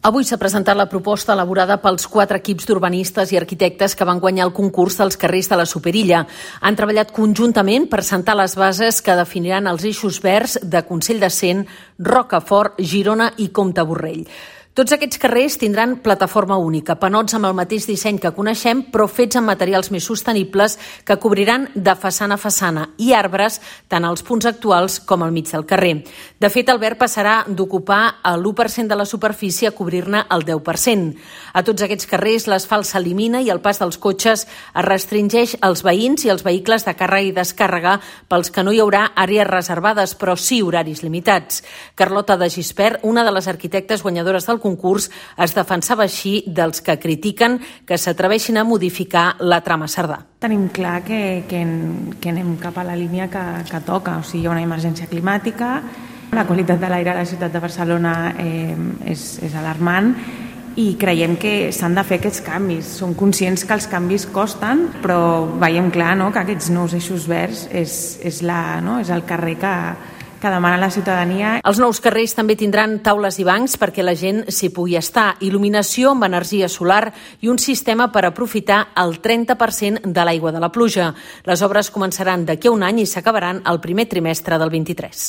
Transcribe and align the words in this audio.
Avui 0.00 0.24
s'ha 0.24 0.38
presentat 0.40 0.78
la 0.80 0.86
proposta 0.88 1.34
elaborada 1.34 1.74
pels 1.82 2.06
quatre 2.08 2.38
equips 2.40 2.64
d'urbanistes 2.64 3.34
i 3.34 3.36
arquitectes 3.36 3.92
que 3.92 4.06
van 4.08 4.22
guanyar 4.22 4.46
el 4.46 4.54
concurs 4.56 4.94
dels 4.96 5.18
carrers 5.20 5.50
de 5.50 5.58
la 5.60 5.66
Superilla. 5.68 6.22
Han 6.64 6.78
treballat 6.78 7.12
conjuntament 7.12 7.84
per 7.92 8.00
sentar 8.00 8.38
les 8.40 8.54
bases 8.56 9.02
que 9.04 9.18
definiran 9.18 9.68
els 9.68 9.84
eixos 9.84 10.22
verds 10.24 10.56
de 10.62 10.80
Consell 10.88 11.20
de 11.20 11.28
Cent, 11.28 11.66
Rocafort, 11.98 12.80
Girona 12.80 13.28
i 13.44 13.50
Comte 13.52 13.84
Borrell. 13.84 14.24
Tots 14.70 14.94
aquests 14.94 15.18
carrers 15.18 15.56
tindran 15.58 15.96
plataforma 15.98 16.54
única, 16.62 16.94
panots 16.94 17.34
amb 17.34 17.48
el 17.48 17.56
mateix 17.58 17.88
disseny 17.88 18.20
que 18.22 18.30
coneixem, 18.30 18.84
però 18.94 19.08
fets 19.10 19.34
amb 19.34 19.50
materials 19.50 19.88
més 19.90 20.04
sostenibles 20.06 20.76
que 21.02 21.16
cobriran 21.18 21.64
de 21.74 21.96
façana 21.98 22.36
a 22.38 22.38
façana 22.38 22.84
i 23.02 23.08
arbres 23.10 23.58
tant 23.90 24.06
als 24.06 24.22
punts 24.22 24.46
actuals 24.46 25.00
com 25.02 25.24
al 25.26 25.34
mig 25.34 25.50
del 25.50 25.66
carrer. 25.66 26.04
De 26.38 26.50
fet, 26.54 26.70
el 26.70 26.78
verd 26.78 27.00
passarà 27.00 27.40
d'ocupar 27.48 28.20
l'1% 28.30 28.86
de 28.86 29.00
la 29.00 29.08
superfície 29.10 29.66
a 29.66 29.74
cobrir-ne 29.74 30.22
el 30.30 30.46
10%. 30.46 31.18
A 31.52 31.64
tots 31.66 31.82
aquests 31.82 32.06
carrers 32.06 32.46
l'asfalt 32.46 32.86
s'elimina 32.86 33.42
i 33.42 33.50
el 33.50 33.58
pas 33.58 33.82
dels 33.82 33.98
cotxes 33.98 34.46
es 34.46 34.86
restringeix 34.86 35.56
als 35.66 35.82
veïns 35.82 36.28
i 36.28 36.30
als 36.30 36.46
vehicles 36.46 36.86
de 36.86 36.94
càrrega 36.94 37.26
i 37.26 37.34
descàrrega 37.34 37.96
pels 38.30 38.54
que 38.54 38.62
no 38.62 38.70
hi 38.70 38.78
haurà 38.78 39.08
àrees 39.18 39.50
reservades, 39.50 40.14
però 40.14 40.38
sí 40.38 40.62
horaris 40.62 41.02
limitats. 41.02 41.64
Carlota 41.98 42.38
de 42.38 42.46
Gispert, 42.54 43.02
una 43.02 43.26
de 43.26 43.34
les 43.34 43.50
arquitectes 43.50 44.06
guanyadores 44.06 44.46
del 44.46 44.60
concurs 44.60 44.68
es 44.78 45.54
defensava 45.56 46.04
així 46.04 46.42
dels 46.46 46.82
que 46.84 46.98
critiquen 47.00 47.58
que 47.86 47.98
s'atreveixin 47.98 48.60
a 48.60 48.64
modificar 48.64 49.36
la 49.40 49.60
trama 49.64 49.88
Cerdà. 49.88 50.20
Tenim 50.40 50.68
clar 50.68 51.00
que, 51.04 51.44
que, 51.48 51.64
que 52.20 52.30
anem 52.30 52.54
cap 52.60 52.78
a 52.78 52.84
la 52.84 52.96
línia 52.96 53.28
que, 53.32 53.42
que 53.70 53.80
toca, 53.86 54.18
o 54.18 54.22
sigui, 54.22 54.44
hi 54.44 54.48
ha 54.48 54.54
una 54.54 54.64
emergència 54.64 55.08
climàtica, 55.10 55.80
la 56.30 56.46
qualitat 56.46 56.78
de 56.78 56.88
l'aire 56.88 57.10
a 57.10 57.18
la 57.18 57.26
ciutat 57.26 57.52
de 57.52 57.60
Barcelona 57.62 58.14
eh, 58.38 58.76
és, 59.10 59.40
és 59.42 59.56
alarmant 59.58 60.14
i 60.78 60.94
creiem 61.00 61.34
que 61.40 61.72
s'han 61.74 61.96
de 61.98 62.04
fer 62.06 62.20
aquests 62.20 62.44
canvis. 62.46 62.92
Som 63.00 63.16
conscients 63.18 63.64
que 63.66 63.74
els 63.74 63.88
canvis 63.90 64.28
costen, 64.30 64.86
però 65.02 65.18
veiem 65.60 65.90
clar 65.90 66.14
no, 66.18 66.30
que 66.30 66.44
aquests 66.44 66.70
nous 66.74 66.94
eixos 66.96 67.26
verds 67.30 67.66
és, 67.74 67.92
és, 68.22 68.40
la, 68.46 68.80
no, 68.84 69.00
és 69.02 69.10
el 69.10 69.26
carrer 69.26 69.56
que, 69.60 69.74
que 70.40 70.50
demana 70.50 70.80
la 70.80 70.90
ciutadania. 70.90 71.58
Els 71.62 71.78
nous 71.78 72.00
carrers 72.02 72.34
també 72.34 72.56
tindran 72.58 72.98
taules 73.04 73.38
i 73.38 73.46
bancs 73.46 73.76
perquè 73.78 74.02
la 74.02 74.16
gent 74.18 74.42
s'hi 74.48 74.72
pugui 74.74 74.96
estar, 74.98 75.36
il·luminació 75.44 76.14
amb 76.14 76.26
energia 76.26 76.68
solar 76.72 77.12
i 77.44 77.52
un 77.52 77.60
sistema 77.62 78.08
per 78.10 78.24
aprofitar 78.26 78.80
el 79.04 79.20
30% 79.22 80.02
de 80.08 80.24
l'aigua 80.24 80.50
de 80.56 80.64
la 80.64 80.72
pluja. 80.72 81.12
Les 81.46 81.62
obres 81.62 81.92
començaran 81.92 82.48
d'aquí 82.48 82.72
a 82.72 82.74
un 82.74 82.82
any 82.82 83.04
i 83.04 83.06
s'acabaran 83.06 83.62
el 83.70 83.80
primer 83.84 84.08
trimestre 84.08 84.58
del 84.58 84.72
23. 84.72 85.28